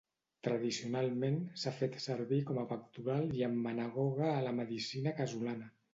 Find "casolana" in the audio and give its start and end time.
5.21-5.71